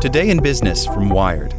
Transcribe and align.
Today 0.00 0.30
in 0.30 0.42
Business 0.42 0.84
from 0.86 1.08
Wired. 1.08 1.54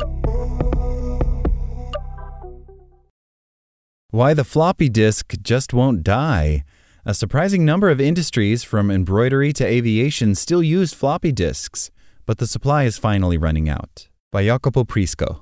Why 4.10 4.34
the 4.34 4.44
floppy 4.44 4.90
disk 4.90 5.34
just 5.42 5.74
won't 5.74 6.04
die. 6.04 6.64
A 7.06 7.14
surprising 7.14 7.66
number 7.66 7.90
of 7.90 8.00
industries, 8.00 8.64
from 8.64 8.92
embroidery 8.92 9.54
to 9.54 9.66
aviation, 9.66 10.36
still 10.36 10.62
use 10.62 10.94
floppy 10.94 11.32
disks, 11.32 11.92
but 12.26 12.38
the 12.38 12.48
supply 12.48 12.84
is 12.84 12.98
finally 12.98 13.38
running 13.38 13.70
out. 13.70 14.08
By 14.32 14.46
Jacopo 14.46 14.84
Prisco. 14.84 15.42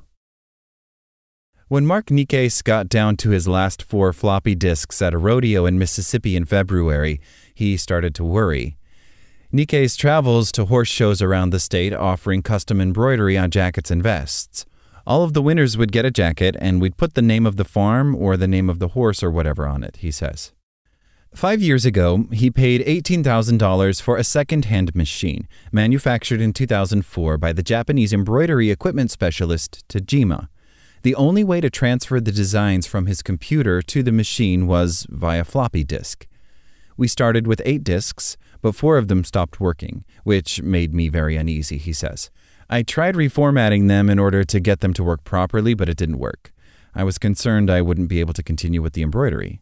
When 1.67 1.85
Mark 1.85 2.07
Nicaise 2.07 2.61
got 2.63 2.89
down 2.89 3.15
to 3.17 3.29
his 3.29 3.47
last 3.47 3.81
four 3.81 4.11
floppy 4.11 4.55
disks 4.55 5.01
at 5.01 5.13
a 5.13 5.17
rodeo 5.17 5.65
in 5.65 5.79
Mississippi 5.79 6.35
in 6.35 6.45
February, 6.45 7.21
he 7.53 7.77
started 7.77 8.13
to 8.15 8.23
worry. 8.23 8.77
Nicaise 9.53 9.97
travels 9.97 10.49
to 10.53 10.63
horse 10.63 10.87
shows 10.87 11.21
around 11.21 11.49
the 11.49 11.59
state 11.59 11.93
offering 11.93 12.41
custom 12.41 12.79
embroidery 12.79 13.37
on 13.37 13.51
jackets 13.51 13.91
and 13.91 14.01
vests. 14.01 14.65
All 15.05 15.23
of 15.23 15.33
the 15.33 15.41
winners 15.41 15.77
would 15.77 15.91
get 15.91 16.05
a 16.05 16.11
jacket, 16.11 16.55
and 16.59 16.79
we'd 16.79 16.95
put 16.95 17.15
the 17.15 17.21
name 17.21 17.45
of 17.45 17.57
the 17.57 17.65
farm 17.65 18.15
or 18.15 18.37
the 18.37 18.47
name 18.47 18.69
of 18.69 18.79
the 18.79 18.89
horse 18.89 19.21
or 19.21 19.29
whatever 19.29 19.67
on 19.67 19.83
it, 19.83 19.97
he 19.97 20.09
says. 20.09 20.53
Five 21.35 21.61
years 21.61 21.85
ago, 21.85 22.27
he 22.31 22.49
paid 22.49 22.85
$18,000 22.85 24.01
for 24.01 24.15
a 24.15 24.23
second 24.23 24.65
hand 24.65 24.95
machine, 24.95 25.49
manufactured 25.69 26.39
in 26.39 26.53
2004 26.53 27.37
by 27.37 27.51
the 27.51 27.63
Japanese 27.63 28.13
embroidery 28.13 28.71
equipment 28.71 29.11
specialist 29.11 29.85
Tajima. 29.89 30.47
The 31.01 31.15
only 31.15 31.43
way 31.43 31.59
to 31.59 31.69
transfer 31.69 32.21
the 32.21 32.31
designs 32.31 32.87
from 32.87 33.05
his 33.05 33.21
computer 33.21 33.81
to 33.81 34.01
the 34.01 34.13
machine 34.13 34.65
was 34.65 35.05
via 35.09 35.43
floppy 35.43 35.83
disk. 35.83 36.25
We 36.95 37.07
started 37.07 37.47
with 37.47 37.61
eight 37.65 37.83
disks, 37.83 38.37
but 38.61 38.75
four 38.75 38.97
of 38.97 39.07
them 39.07 39.23
stopped 39.23 39.59
working, 39.59 40.03
which 40.23 40.61
made 40.61 40.93
me 40.93 41.09
very 41.09 41.35
uneasy, 41.35 41.77
he 41.77 41.93
says. 41.93 42.29
I 42.69 42.83
tried 42.83 43.15
reformatting 43.15 43.87
them 43.87 44.09
in 44.09 44.17
order 44.17 44.43
to 44.43 44.59
get 44.59 44.79
them 44.79 44.93
to 44.93 45.03
work 45.03 45.23
properly, 45.23 45.73
but 45.73 45.89
it 45.89 45.97
didn't 45.97 46.19
work. 46.19 46.53
I 46.95 47.03
was 47.03 47.17
concerned 47.17 47.69
I 47.69 47.81
wouldn't 47.81 48.09
be 48.09 48.19
able 48.19 48.33
to 48.33 48.43
continue 48.43 48.81
with 48.81 48.93
the 48.93 49.01
embroidery. 49.01 49.61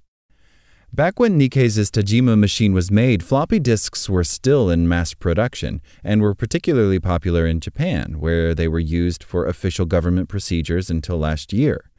Back 0.91 1.19
when 1.19 1.37
Nicaise's 1.37 1.91
Tajima 1.91 2.37
machine 2.37 2.73
was 2.73 2.89
made, 2.89 3.21
floppy 3.21 3.59
disks 3.59 4.09
were 4.09 4.23
still 4.23 4.71
in 4.71 4.87
mass 4.87 5.13
production 5.13 5.81
and 6.03 6.19
were 6.19 6.33
particularly 6.33 6.99
popular 6.99 7.45
in 7.45 7.59
Japan, 7.59 8.19
where 8.19 8.55
they 8.55 8.67
were 8.67 8.79
used 8.79 9.23
for 9.23 9.45
official 9.45 9.85
government 9.85 10.29
procedures 10.29 10.89
until 10.89 11.19
last 11.19 11.53
year. 11.53 11.91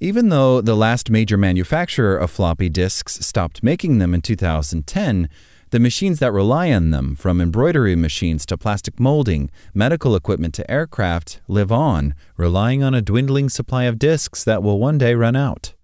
Even 0.00 0.28
though 0.28 0.60
the 0.60 0.74
last 0.74 1.08
major 1.08 1.36
manufacturer 1.36 2.16
of 2.16 2.30
floppy 2.30 2.68
disks 2.68 3.24
stopped 3.24 3.62
making 3.62 3.98
them 3.98 4.12
in 4.12 4.20
2010, 4.20 5.28
the 5.76 5.80
machines 5.80 6.20
that 6.20 6.32
rely 6.32 6.72
on 6.72 6.88
them, 6.88 7.14
from 7.14 7.38
embroidery 7.38 7.94
machines 7.94 8.46
to 8.46 8.56
plastic 8.56 8.98
molding, 8.98 9.50
medical 9.74 10.16
equipment 10.16 10.54
to 10.54 10.70
aircraft, 10.70 11.38
live 11.48 11.70
on, 11.70 12.14
relying 12.38 12.82
on 12.82 12.94
a 12.94 13.02
dwindling 13.02 13.50
supply 13.50 13.84
of 13.84 13.98
disks 13.98 14.42
that 14.42 14.62
will 14.62 14.78
one 14.78 14.96
day 14.96 15.14
run 15.14 15.36
out. 15.36 15.74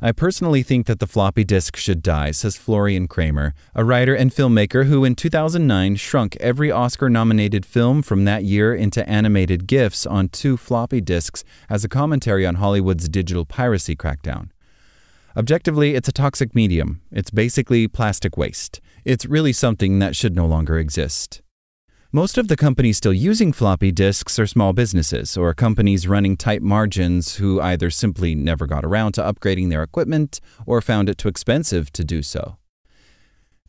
I 0.00 0.12
personally 0.12 0.62
think 0.62 0.86
that 0.86 1.00
the 1.00 1.08
floppy 1.08 1.42
disk 1.42 1.74
should 1.74 2.04
die, 2.04 2.30
says 2.30 2.54
Florian 2.54 3.08
Cramer, 3.08 3.52
a 3.74 3.82
writer 3.82 4.14
and 4.14 4.30
filmmaker 4.30 4.86
who 4.86 5.04
in 5.04 5.16
2009 5.16 5.96
shrunk 5.96 6.36
every 6.38 6.70
Oscar 6.70 7.10
nominated 7.10 7.66
film 7.66 8.02
from 8.02 8.26
that 8.26 8.44
year 8.44 8.76
into 8.76 9.08
animated 9.08 9.66
GIFs 9.66 10.06
on 10.06 10.28
two 10.28 10.56
floppy 10.56 11.00
disks 11.00 11.42
as 11.68 11.82
a 11.82 11.88
commentary 11.88 12.46
on 12.46 12.54
Hollywood's 12.54 13.08
digital 13.08 13.44
piracy 13.44 13.96
crackdown. 13.96 14.50
Objectively, 15.36 15.94
it's 15.94 16.08
a 16.08 16.12
toxic 16.12 16.54
medium. 16.54 17.02
It's 17.12 17.30
basically 17.30 17.88
plastic 17.88 18.38
waste. 18.38 18.80
It's 19.04 19.26
really 19.26 19.52
something 19.52 19.98
that 19.98 20.16
should 20.16 20.34
no 20.34 20.46
longer 20.46 20.78
exist. 20.78 21.42
Most 22.10 22.38
of 22.38 22.48
the 22.48 22.56
companies 22.56 22.96
still 22.96 23.12
using 23.12 23.52
floppy 23.52 23.92
disks 23.92 24.38
are 24.38 24.46
small 24.46 24.72
businesses 24.72 25.36
or 25.36 25.52
companies 25.52 26.08
running 26.08 26.38
tight 26.38 26.62
margins 26.62 27.36
who 27.36 27.60
either 27.60 27.90
simply 27.90 28.34
never 28.34 28.66
got 28.66 28.82
around 28.82 29.12
to 29.12 29.20
upgrading 29.20 29.68
their 29.68 29.82
equipment 29.82 30.40
or 30.64 30.80
found 30.80 31.10
it 31.10 31.18
too 31.18 31.28
expensive 31.28 31.92
to 31.92 32.02
do 32.02 32.22
so. 32.22 32.56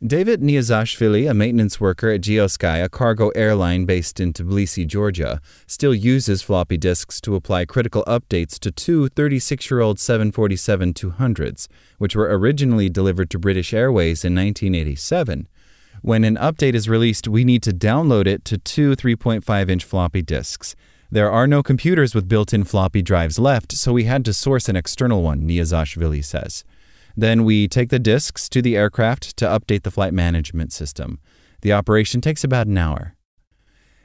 David 0.06 0.40
Niazashvili, 0.40 1.28
a 1.28 1.34
maintenance 1.34 1.80
worker 1.80 2.10
at 2.10 2.20
GeoSky, 2.20 2.84
a 2.84 2.88
cargo 2.88 3.30
airline 3.30 3.84
based 3.84 4.20
in 4.20 4.32
Tbilisi, 4.32 4.86
Georgia, 4.86 5.40
still 5.66 5.92
uses 5.92 6.40
floppy 6.40 6.76
disks 6.76 7.20
to 7.22 7.34
apply 7.34 7.64
critical 7.64 8.04
updates 8.06 8.60
to 8.60 8.70
two 8.70 9.08
36 9.08 9.68
year 9.68 9.80
old 9.80 9.98
747 9.98 10.94
200s, 10.94 11.66
which 11.98 12.14
were 12.14 12.38
originally 12.38 12.88
delivered 12.88 13.28
to 13.30 13.40
British 13.40 13.74
Airways 13.74 14.24
in 14.24 14.36
1987. 14.36 15.48
When 16.02 16.22
an 16.22 16.36
update 16.36 16.74
is 16.74 16.88
released, 16.88 17.26
we 17.26 17.42
need 17.42 17.64
to 17.64 17.72
download 17.72 18.28
it 18.28 18.44
to 18.44 18.56
two 18.56 18.94
3.5 18.94 19.68
inch 19.68 19.84
floppy 19.84 20.22
disks. 20.22 20.76
There 21.10 21.28
are 21.28 21.48
no 21.48 21.60
computers 21.64 22.14
with 22.14 22.28
built 22.28 22.54
in 22.54 22.62
floppy 22.62 23.02
drives 23.02 23.40
left, 23.40 23.72
so 23.72 23.92
we 23.94 24.04
had 24.04 24.24
to 24.26 24.32
source 24.32 24.68
an 24.68 24.76
external 24.76 25.24
one, 25.24 25.40
Niazashvili 25.40 26.24
says. 26.24 26.62
Then 27.18 27.42
we 27.42 27.66
take 27.66 27.88
the 27.88 27.98
disks 27.98 28.48
to 28.48 28.62
the 28.62 28.76
aircraft 28.76 29.36
to 29.38 29.44
update 29.44 29.82
the 29.82 29.90
flight 29.90 30.14
management 30.14 30.72
system. 30.72 31.18
The 31.62 31.72
operation 31.72 32.20
takes 32.20 32.44
about 32.44 32.68
an 32.68 32.78
hour. 32.78 33.16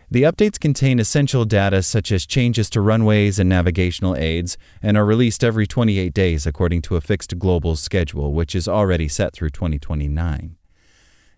The 0.10 0.24
updates 0.24 0.60
contain 0.60 0.98
essential 0.98 1.46
data 1.46 1.84
such 1.84 2.12
as 2.12 2.26
changes 2.26 2.72
to 2.72 2.82
runways 2.82 3.38
and 3.38 3.48
navigational 3.48 4.16
aids 4.16 4.58
and 4.82 4.98
are 4.98 5.06
released 5.06 5.44
every 5.44 5.68
28 5.68 6.12
days 6.12 6.48
according 6.48 6.82
to 6.84 6.96
a 6.96 7.02
fixed 7.02 7.38
global 7.38 7.76
schedule, 7.76 8.34
which 8.34 8.56
is 8.56 8.68
already 8.68 9.08
set 9.08 9.32
through 9.32 9.52
2029. 9.52 10.56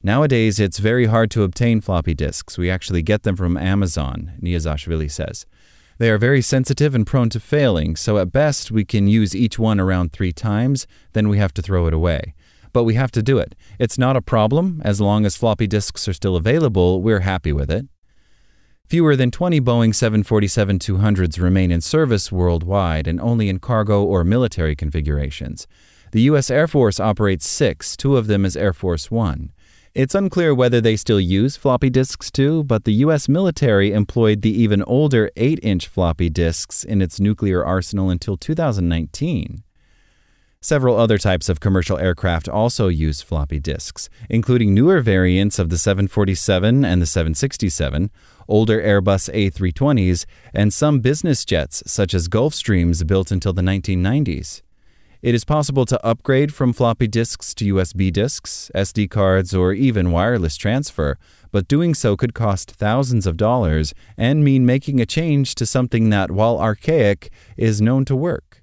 Nowadays, 0.01 0.61
it's 0.61 0.79
very 0.79 1.07
hard 1.07 1.29
to 1.31 1.43
obtain 1.43 1.81
floppy 1.81 2.13
disks. 2.13 2.57
We 2.57 2.69
actually 2.69 3.01
get 3.01 3.23
them 3.23 3.35
from 3.35 3.57
Amazon, 3.57 4.31
Niazashvili 4.41 5.11
says. 5.11 5.45
They 5.97 6.09
are 6.09 6.17
very 6.17 6.41
sensitive 6.41 6.93
and 6.93 7.07
prone 7.07 7.29
to 7.29 7.39
failing, 7.39 7.95
so 7.95 8.17
at 8.17 8.31
best 8.31 8.69
we 8.69 8.83
can 8.83 9.07
use 9.07 9.33
each 9.33 9.57
one 9.57 9.79
around 9.79 10.11
three 10.11 10.33
times, 10.33 10.87
then 11.13 11.29
we 11.29 11.37
have 11.37 11.53
to 11.53 11.61
throw 11.61 11.87
it 11.87 11.93
away. 11.93 12.33
But 12.73 12.83
we 12.83 12.95
have 12.95 13.11
to 13.11 13.23
do 13.23 13.37
it. 13.37 13.55
It's 13.79 13.97
not 13.97 14.17
a 14.17 14.21
problem. 14.21 14.81
As 14.83 14.99
long 14.99 15.25
as 15.25 15.37
floppy 15.37 15.67
disks 15.67 16.07
are 16.09 16.13
still 16.13 16.35
available, 16.35 17.01
we're 17.01 17.21
happy 17.21 17.53
with 17.53 17.71
it. 17.71 17.87
Fewer 18.87 19.15
than 19.15 19.31
20 19.31 19.61
Boeing 19.61 19.95
747 19.95 20.79
200s 20.79 21.41
remain 21.41 21.71
in 21.71 21.79
service 21.79 22.29
worldwide 22.29 23.07
and 23.07 23.21
only 23.21 23.47
in 23.47 23.59
cargo 23.59 24.03
or 24.03 24.25
military 24.25 24.75
configurations. 24.75 25.65
The 26.11 26.21
U.S. 26.23 26.51
Air 26.51 26.67
Force 26.67 26.99
operates 26.99 27.47
six, 27.47 27.97
two 27.97 28.15
of 28.15 28.27
them 28.27 28.45
as 28.45 28.55
Air 28.55 28.73
Force 28.73 29.09
One. 29.09 29.51
It's 29.95 30.13
unclear 30.13 30.53
whether 30.53 30.81
they 30.81 30.97
still 30.97 31.21
use 31.21 31.55
floppy 31.55 31.89
disks 31.89 32.29
too, 32.29 32.65
but 32.65 32.83
the 32.83 32.95
U.S. 33.05 33.29
military 33.29 33.93
employed 33.93 34.41
the 34.41 34.51
even 34.51 34.83
older 34.83 35.31
8 35.37 35.57
inch 35.63 35.87
floppy 35.87 36.29
disks 36.29 36.83
in 36.83 37.01
its 37.01 37.17
nuclear 37.17 37.63
arsenal 37.63 38.09
until 38.09 38.35
2019. 38.35 39.63
Several 40.59 40.97
other 40.97 41.17
types 41.17 41.47
of 41.47 41.61
commercial 41.61 41.97
aircraft 41.97 42.49
also 42.49 42.89
use 42.89 43.21
floppy 43.21 43.61
disks, 43.61 44.09
including 44.29 44.73
newer 44.73 44.99
variants 44.99 45.59
of 45.59 45.69
the 45.69 45.77
747 45.77 46.83
and 46.83 47.01
the 47.01 47.05
767, 47.05 48.11
older 48.49 48.81
Airbus 48.81 49.33
A320s, 49.33 50.25
and 50.53 50.73
some 50.73 50.99
business 50.99 51.45
jets, 51.45 51.81
such 51.87 52.13
as 52.13 52.27
Gulfstreams 52.27 53.07
built 53.07 53.31
until 53.31 53.53
the 53.53 53.61
1990s. 53.61 54.61
It 55.25 55.33
is 55.33 55.43
possible 55.43 55.87
to 55.87 56.05
upgrade 56.05 56.53
from 56.53 56.71
floppy 56.71 57.07
disks 57.07 57.55
to 57.55 57.73
USB 57.73 58.13
disks, 58.13 58.69
SD 58.75 59.09
cards, 59.09 59.55
or 59.55 59.73
even 59.73 60.11
wireless 60.11 60.55
transfer, 60.55 61.17
but 61.51 61.67
doing 61.67 61.95
so 61.95 62.15
could 62.15 62.35
cost 62.35 62.69
thousands 62.69 63.25
of 63.25 63.35
dollars 63.35 63.95
and 64.17 64.43
mean 64.43 64.67
making 64.67 65.01
a 65.01 65.05
change 65.07 65.55
to 65.55 65.65
something 65.65 66.11
that, 66.11 66.29
while 66.29 66.59
archaic, 66.59 67.31
is 67.57 67.81
known 67.81 68.05
to 68.05 68.15
work. 68.15 68.61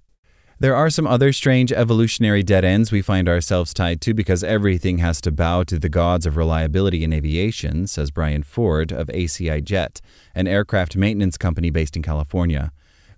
There 0.60 0.76
are 0.76 0.88
some 0.88 1.08
other 1.08 1.32
strange 1.32 1.72
evolutionary 1.72 2.44
dead 2.44 2.64
ends 2.64 2.92
we 2.92 3.02
find 3.02 3.28
ourselves 3.28 3.74
tied 3.74 4.00
to 4.02 4.14
because 4.14 4.44
everything 4.44 4.98
has 4.98 5.20
to 5.22 5.32
bow 5.32 5.64
to 5.64 5.80
the 5.80 5.88
gods 5.88 6.26
of 6.26 6.36
reliability 6.36 7.02
in 7.02 7.12
aviation, 7.12 7.88
says 7.88 8.12
Brian 8.12 8.44
Ford 8.44 8.92
of 8.92 9.08
ACI 9.08 9.64
Jet, 9.64 10.00
an 10.32 10.46
aircraft 10.46 10.94
maintenance 10.94 11.36
company 11.36 11.70
based 11.70 11.96
in 11.96 12.02
California. 12.02 12.70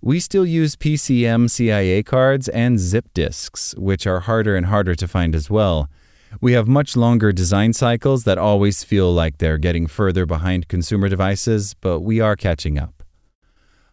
We 0.05 0.19
still 0.19 0.45
use 0.45 0.75
PCMCIA 0.75 2.05
cards 2.05 2.47
and 2.49 2.77
zip 2.77 3.07
disks, 3.15 3.73
which 3.75 4.05
are 4.05 4.19
harder 4.19 4.55
and 4.55 4.67
harder 4.67 4.93
to 4.93 5.07
find 5.07 5.33
as 5.33 5.49
well. 5.49 5.89
We 6.39 6.53
have 6.53 6.67
much 6.67 6.95
longer 6.95 7.31
design 7.31 7.73
cycles 7.73 8.23
that 8.25 8.37
always 8.37 8.83
feel 8.83 9.11
like 9.11 9.39
they're 9.39 9.57
getting 9.57 9.87
further 9.87 10.27
behind 10.27 10.67
consumer 10.67 11.09
devices, 11.09 11.73
but 11.81 12.01
we 12.01 12.19
are 12.19 12.35
catching 12.35 12.77
up. 12.77 13.01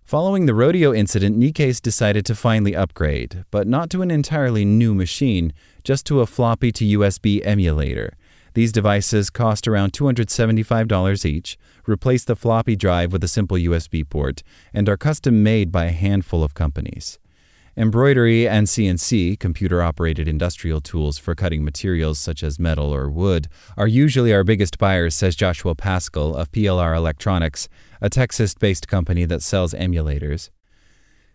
Following 0.04 0.44
the 0.44 0.52
rodeo 0.52 0.92
incident, 0.92 1.38
Nicaise 1.38 1.80
decided 1.80 2.26
to 2.26 2.34
finally 2.34 2.76
upgrade, 2.76 3.46
but 3.50 3.66
not 3.66 3.88
to 3.88 4.02
an 4.02 4.10
entirely 4.10 4.66
new 4.66 4.94
machine, 4.94 5.54
just 5.82 6.04
to 6.04 6.20
a 6.20 6.26
floppy 6.26 6.70
to 6.72 6.98
USB 6.98 7.40
emulator. 7.42 8.12
These 8.54 8.72
devices 8.72 9.30
cost 9.30 9.66
around 9.66 9.92
$275 9.92 11.24
each, 11.24 11.56
replace 11.86 12.24
the 12.24 12.36
floppy 12.36 12.76
drive 12.76 13.12
with 13.12 13.24
a 13.24 13.28
simple 13.28 13.56
USB 13.56 14.08
port, 14.08 14.42
and 14.74 14.88
are 14.88 14.96
custom 14.96 15.42
made 15.42 15.72
by 15.72 15.86
a 15.86 15.92
handful 15.92 16.44
of 16.44 16.54
companies. 16.54 17.18
Embroidery 17.74 18.46
and 18.46 18.66
CNC, 18.66 19.38
computer 19.38 19.82
operated 19.82 20.28
industrial 20.28 20.82
tools 20.82 21.16
for 21.16 21.34
cutting 21.34 21.64
materials 21.64 22.18
such 22.18 22.42
as 22.42 22.58
metal 22.58 22.94
or 22.94 23.08
wood, 23.08 23.48
are 23.78 23.86
usually 23.86 24.34
our 24.34 24.44
biggest 24.44 24.76
buyers, 24.76 25.14
says 25.14 25.34
Joshua 25.34 25.74
Pascal 25.74 26.36
of 26.36 26.52
PLR 26.52 26.94
Electronics, 26.94 27.70
a 28.02 28.10
Texas 28.10 28.54
based 28.54 28.88
company 28.88 29.24
that 29.24 29.42
sells 29.42 29.72
emulators. 29.72 30.50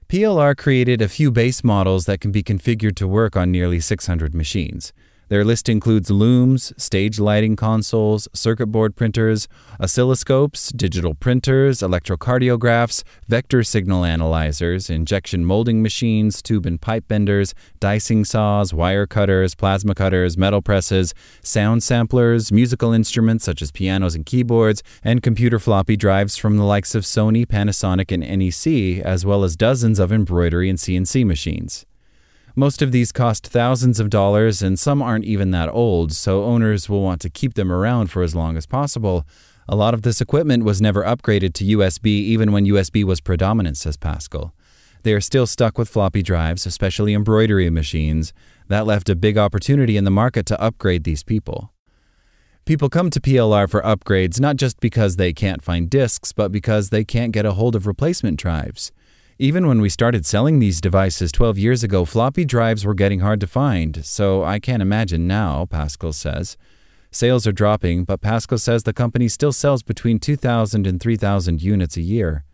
PLR 0.10 0.56
created 0.56 1.02
a 1.02 1.10
few 1.10 1.32
base 1.32 1.64
models 1.64 2.06
that 2.06 2.22
can 2.22 2.32
be 2.32 2.44
configured 2.44 2.96
to 2.98 3.08
work 3.08 3.36
on 3.36 3.52
nearly 3.52 3.80
600 3.80 4.36
machines. 4.36 4.94
Their 5.30 5.44
list 5.44 5.68
includes 5.68 6.10
looms, 6.10 6.72
stage 6.78 7.20
lighting 7.20 7.58
consoles, 7.58 8.30
circuit 8.34 8.68
board 8.68 8.96
printers, 8.96 9.48
oscilloscopes, 9.80 10.76
digital 10.76 11.14
printers, 11.16 11.80
electrocardiographs, 11.80 13.04
vector 13.28 13.64
signal 13.64 14.06
analyzers, 14.06 14.90
injection 14.90 15.44
molding 15.44 15.82
machines, 15.82 16.42
tube 16.42 16.66
and 16.66 16.80
pipe 16.80 17.08
benders, 17.10 17.54
dicing 17.82 18.24
saws, 18.24 18.74
wire 18.74 19.06
cutters, 19.06 19.54
plasma 19.54 19.94
cutters, 19.94 20.38
metal 20.38 20.62
presses, 20.62 21.14
sound 21.42 21.84
samplers, 21.84 22.52
musical 22.52 22.94
instruments 22.94 23.44
such 23.44 23.62
as 23.62 23.72
pianos 23.72 24.16
and 24.16 24.26
keyboards, 24.26 24.82
and 25.04 25.22
computer 25.22 25.60
floppy 25.60 25.98
drives 25.98 26.38
from 26.38 26.56
the 26.56 26.64
likes 26.64 26.96
of 26.96 27.04
Sony, 27.04 27.46
Panasonic, 27.46 28.12
and 28.12 28.24
NEC, 28.24 29.04
as 29.04 29.26
well 29.26 29.44
as 29.44 29.58
dozens 29.58 30.00
of 30.00 30.12
embroidery 30.12 30.70
and 30.70 30.80
CNC 30.80 31.26
machines. 31.26 31.86
Most 32.60 32.82
of 32.82 32.92
these 32.92 33.12
cost 33.12 33.46
thousands 33.46 34.00
of 34.00 34.10
dollars, 34.10 34.64
and 34.64 34.80
some 34.80 35.00
aren't 35.00 35.26
even 35.26 35.52
that 35.52 35.70
old, 35.70 36.12
so 36.12 36.44
owners 36.44 36.90
will 36.90 37.04
want 37.04 37.22
to 37.22 37.30
keep 37.30 37.54
them 37.54 37.72
around 37.72 38.08
for 38.08 38.24
as 38.24 38.34
long 38.34 38.58
as 38.58 38.66
possible. 38.66 39.28
A 39.70 39.76
lot 39.76 39.94
of 39.94 40.02
this 40.02 40.22
equipment 40.22 40.64
was 40.64 40.82
never 40.82 41.04
upgraded 41.04 41.54
to 41.54 41.78
USB 41.78 42.08
even 42.08 42.52
when 42.52 42.66
USB 42.66 43.04
was 43.04 43.22
predominant, 43.22 43.78
says 43.78 43.96
Pascal. 43.96 44.56
They 45.04 45.14
are 45.14 45.22
still 45.22 45.46
stuck 45.46 45.78
with 45.78 45.88
floppy 45.88 46.24
drives, 46.24 46.66
especially 46.66 47.14
embroidery 47.14 47.70
machines. 47.70 48.34
That 48.70 48.88
left 48.88 49.08
a 49.08 49.16
big 49.16 49.38
opportunity 49.38 49.96
in 49.96 50.04
the 50.04 50.10
market 50.10 50.48
to 50.48 50.60
upgrade 50.60 51.04
these 51.04 51.22
people. 51.22 51.72
People 52.66 52.90
come 52.90 53.12
to 53.12 53.20
PLR 53.20 53.70
for 53.70 53.84
upgrades 53.84 54.40
not 54.40 54.56
just 54.56 54.80
because 54.80 55.18
they 55.18 55.32
can't 55.32 55.62
find 55.62 55.92
disks, 55.92 56.34
but 56.34 56.52
because 56.52 56.90
they 56.90 57.06
can't 57.06 57.34
get 57.34 57.46
a 57.46 57.54
hold 57.54 57.76
of 57.76 57.86
replacement 57.86 58.40
drives. 58.40 58.92
Even 59.40 59.68
when 59.68 59.82
we 59.82 59.90
started 59.90 60.26
selling 60.26 60.58
these 60.58 60.82
devices 60.82 61.32
12 61.32 61.60
years 61.60 61.84
ago, 61.84 62.06
floppy 62.06 62.44
drives 62.44 62.84
were 62.84 62.96
getting 62.96 63.20
hard 63.20 63.40
to 63.40 63.46
find, 63.46 64.04
so 64.04 64.44
I 64.44 64.58
can't 64.58 64.82
imagine 64.82 65.28
now, 65.28 65.68
Pascal 65.68 66.12
says. 66.12 66.58
Sales 67.12 67.46
are 67.46 67.52
dropping, 67.52 68.04
but 68.04 68.20
Pascal 68.20 68.58
says 68.58 68.82
the 68.82 68.94
company 68.94 69.28
still 69.28 69.52
sells 69.52 69.84
between 69.84 70.18
2,000 70.18 70.88
and 70.88 71.00
3,000 71.00 71.62
units 71.62 71.98
a 71.98 72.02
year. 72.02 72.46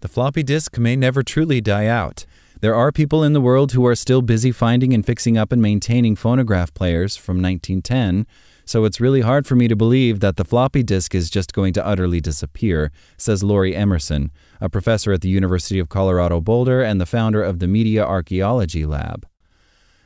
The 0.00 0.08
floppy 0.08 0.42
disk 0.42 0.76
may 0.76 0.96
never 0.96 1.22
truly 1.22 1.60
die 1.60 1.86
out. 1.86 2.26
There 2.60 2.74
are 2.74 2.90
people 2.90 3.22
in 3.22 3.32
the 3.32 3.40
world 3.40 3.70
who 3.70 3.86
are 3.86 3.94
still 3.94 4.20
busy 4.20 4.50
finding 4.50 4.92
and 4.92 5.06
fixing 5.06 5.38
up 5.38 5.52
and 5.52 5.62
maintaining 5.62 6.16
phonograph 6.16 6.74
players 6.74 7.16
from 7.16 7.40
1910 7.40 8.26
so 8.68 8.84
it's 8.84 9.00
really 9.00 9.22
hard 9.22 9.46
for 9.46 9.56
me 9.56 9.66
to 9.66 9.74
believe 9.74 10.20
that 10.20 10.36
the 10.36 10.44
floppy 10.44 10.82
disk 10.82 11.14
is 11.14 11.30
just 11.30 11.54
going 11.54 11.72
to 11.72 11.86
utterly 11.86 12.20
disappear, 12.20 12.92
says 13.16 13.42
Lori 13.42 13.74
Emerson, 13.74 14.30
a 14.60 14.68
professor 14.68 15.10
at 15.10 15.22
the 15.22 15.30
University 15.30 15.78
of 15.78 15.88
Colorado 15.88 16.38
Boulder 16.42 16.82
and 16.82 17.00
the 17.00 17.06
founder 17.06 17.42
of 17.42 17.60
the 17.60 17.66
Media 17.66 18.04
Archaeology 18.04 18.84
Lab. 18.84 19.26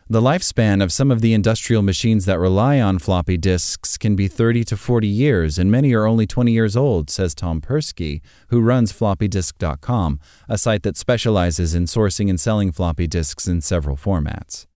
The 0.08 0.20
lifespan 0.20 0.80
of 0.80 0.92
some 0.92 1.10
of 1.10 1.22
the 1.22 1.34
industrial 1.34 1.82
machines 1.82 2.24
that 2.26 2.38
rely 2.38 2.80
on 2.80 3.00
floppy 3.00 3.36
disks 3.36 3.98
can 3.98 4.14
be 4.14 4.28
30 4.28 4.62
to 4.64 4.76
40 4.76 5.08
years, 5.08 5.58
and 5.58 5.68
many 5.68 5.92
are 5.92 6.06
only 6.06 6.28
20 6.28 6.52
years 6.52 6.76
old, 6.76 7.10
says 7.10 7.34
Tom 7.34 7.60
Persky, 7.60 8.20
who 8.48 8.60
runs 8.60 8.92
floppydisk.com, 8.92 10.20
a 10.48 10.56
site 10.56 10.84
that 10.84 10.96
specializes 10.96 11.74
in 11.74 11.86
sourcing 11.86 12.30
and 12.30 12.38
selling 12.38 12.70
floppy 12.70 13.08
disks 13.08 13.48
in 13.48 13.60
several 13.60 13.96
formats. 13.96 14.66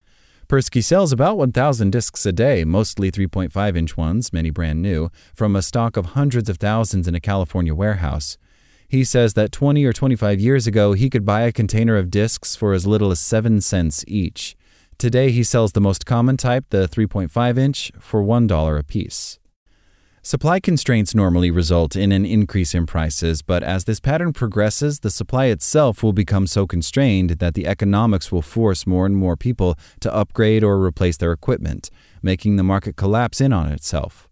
Persky 0.48 0.82
sells 0.82 1.10
about 1.10 1.36
1,000 1.38 1.90
discs 1.90 2.24
a 2.24 2.30
day, 2.30 2.62
mostly 2.62 3.10
3.5 3.10 3.76
inch 3.76 3.96
ones, 3.96 4.32
many 4.32 4.50
brand 4.50 4.80
new, 4.80 5.10
from 5.34 5.56
a 5.56 5.62
stock 5.62 5.96
of 5.96 6.06
hundreds 6.06 6.48
of 6.48 6.58
thousands 6.58 7.08
in 7.08 7.16
a 7.16 7.20
California 7.20 7.74
warehouse. 7.74 8.38
He 8.88 9.02
says 9.02 9.34
that 9.34 9.50
20 9.50 9.84
or 9.84 9.92
25 9.92 10.38
years 10.38 10.68
ago, 10.68 10.92
he 10.92 11.10
could 11.10 11.24
buy 11.24 11.40
a 11.40 11.50
container 11.50 11.96
of 11.96 12.12
discs 12.12 12.54
for 12.54 12.74
as 12.74 12.86
little 12.86 13.10
as 13.10 13.18
7 13.18 13.60
cents 13.60 14.04
each. 14.06 14.56
Today, 14.98 15.32
he 15.32 15.42
sells 15.42 15.72
the 15.72 15.80
most 15.80 16.06
common 16.06 16.36
type, 16.36 16.66
the 16.70 16.86
3.5 16.86 17.58
inch, 17.58 17.90
for 17.98 18.22
$1 18.22 18.78
a 18.78 18.82
piece. 18.84 19.40
Supply 20.26 20.58
constraints 20.58 21.14
normally 21.14 21.52
result 21.52 21.94
in 21.94 22.10
an 22.10 22.26
increase 22.26 22.74
in 22.74 22.84
prices, 22.84 23.42
but 23.42 23.62
as 23.62 23.84
this 23.84 24.00
pattern 24.00 24.32
progresses, 24.32 24.98
the 24.98 25.08
supply 25.08 25.44
itself 25.44 26.02
will 26.02 26.12
become 26.12 26.48
so 26.48 26.66
constrained 26.66 27.38
that 27.38 27.54
the 27.54 27.64
economics 27.64 28.32
will 28.32 28.42
force 28.42 28.88
more 28.88 29.06
and 29.06 29.16
more 29.16 29.36
people 29.36 29.78
to 30.00 30.12
upgrade 30.12 30.64
or 30.64 30.84
replace 30.84 31.16
their 31.16 31.30
equipment, 31.30 31.90
making 32.22 32.56
the 32.56 32.64
market 32.64 32.96
collapse 32.96 33.40
in 33.40 33.52
on 33.52 33.70
itself. 33.70 34.28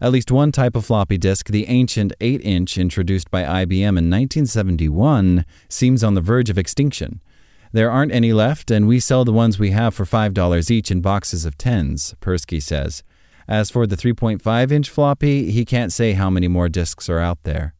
At 0.00 0.10
least 0.10 0.32
one 0.32 0.50
type 0.50 0.74
of 0.74 0.86
floppy 0.86 1.18
disk, 1.18 1.46
the 1.46 1.68
ancient 1.68 2.12
8 2.20 2.40
inch 2.40 2.76
introduced 2.76 3.30
by 3.30 3.44
IBM 3.44 3.96
in 3.96 4.10
1971, 4.10 5.44
seems 5.68 6.02
on 6.02 6.14
the 6.14 6.20
verge 6.20 6.50
of 6.50 6.58
extinction. 6.58 7.20
There 7.70 7.92
aren't 7.92 8.10
any 8.10 8.32
left, 8.32 8.72
and 8.72 8.88
we 8.88 8.98
sell 8.98 9.24
the 9.24 9.32
ones 9.32 9.56
we 9.56 9.70
have 9.70 9.94
for 9.94 10.04
$5 10.04 10.68
each 10.68 10.90
in 10.90 11.00
boxes 11.00 11.44
of 11.44 11.56
tens, 11.56 12.16
Persky 12.20 12.60
says. 12.60 13.04
As 13.48 13.70
for 13.70 13.86
the 13.86 13.96
3.5 13.96 14.72
inch 14.72 14.90
floppy, 14.90 15.50
he 15.50 15.64
can't 15.64 15.92
say 15.92 16.12
how 16.12 16.30
many 16.30 16.48
more 16.48 16.68
disks 16.68 17.08
are 17.08 17.18
out 17.18 17.42
there. 17.42 17.74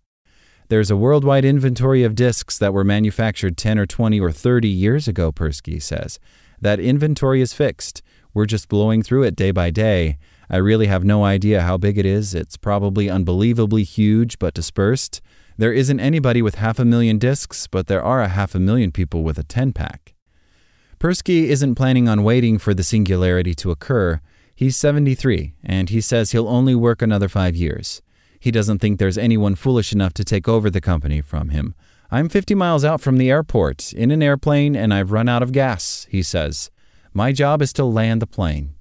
There's 0.69 0.91
a 0.91 0.97
worldwide 0.97 1.45
inventory 1.45 2.03
of 2.03 2.15
disks 2.15 2.59
that 2.59 2.73
were 2.73 2.85
manufactured 2.85 3.57
10 3.57 3.79
or 3.79 3.87
20 3.87 4.21
or 4.21 4.33
30 4.33 4.69
years 4.69 5.07
ago, 5.07 5.31
Persky 5.31 5.83
says. 5.83 6.19
That 6.61 6.81
inventory 6.81 7.43
is 7.43 7.53
fixed. 7.53 8.03
We're 8.33 8.47
just 8.47 8.69
blowing 8.69 9.03
through 9.03 9.25
it 9.25 9.37
day 9.37 9.51
by 9.51 9.71
day. 9.71 10.17
I 10.49 10.57
really 10.57 10.87
have 10.87 11.05
no 11.05 11.25
idea 11.25 11.63
how 11.63 11.77
big 11.77 11.99
it 11.99 12.07
is. 12.07 12.35
It's 12.35 12.57
probably 12.57 13.11
unbelievably 13.11 13.85
huge 13.85 14.39
but 14.39 14.55
dispersed. 14.55 15.21
There 15.59 15.73
isn't 15.73 16.01
anybody 16.01 16.41
with 16.41 16.55
half 16.55 16.79
a 16.79 16.85
million 16.85 17.19
disks, 17.19 17.67
but 17.67 17.87
there 17.87 18.03
are 18.03 18.23
a 18.23 18.29
half 18.29 18.55
a 18.55 18.61
million 18.61 18.93
people 18.93 19.23
with 19.23 19.39
a 19.39 19.45
10 19.45 19.73
pack. 19.73 20.15
Persky 20.99 21.45
isn't 21.49 21.75
planning 21.75 22.09
on 22.09 22.23
waiting 22.23 22.59
for 22.59 22.73
the 22.75 22.85
singularity 22.85 23.55
to 23.57 23.71
occur. 23.71 24.21
He's 24.63 24.77
73, 24.77 25.55
and 25.65 25.91
he 25.91 26.01
says 26.01 26.31
he'll 26.31 26.47
only 26.47 26.77
work 26.77 27.03
another 27.03 27.29
five 27.29 27.57
years. 27.57 28.01
He 28.39 28.53
doesn't 28.53 28.79
think 28.79 29.01
there's 29.01 29.19
anyone 29.19 29.57
foolish 29.57 29.93
enough 29.93 30.15
to 30.15 30.25
take 30.25 30.47
over 30.47 30.71
the 30.71 30.81
company 30.81 31.21
from 31.21 31.49
him. 31.49 31.75
I'm 32.13 32.29
50 32.29 32.55
miles 32.55 32.85
out 32.85 33.01
from 33.01 33.17
the 33.17 33.29
airport, 33.29 33.93
in 33.93 34.13
an 34.13 34.23
airplane, 34.23 34.77
and 34.77 34.95
I've 34.95 35.11
run 35.11 35.29
out 35.29 35.43
of 35.43 35.51
gas, 35.51 36.07
he 36.11 36.23
says. 36.23 36.71
My 37.13 37.33
job 37.33 37.61
is 37.61 37.73
to 37.73 37.85
land 37.85 38.23
the 38.23 38.27
plane. 38.29 38.75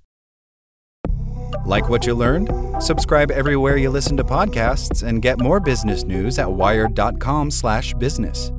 Like 1.65 1.89
what 1.89 2.05
you 2.05 2.13
learned? 2.13 2.51
Subscribe 2.79 3.31
everywhere 3.31 3.77
you 3.77 3.89
listen 3.89 4.15
to 4.17 4.23
podcasts 4.23 5.01
and 5.01 5.19
get 5.19 5.39
more 5.39 5.59
business 5.59 6.03
news 6.03 6.37
at 6.37 6.51
wired.com/business. 6.51 8.51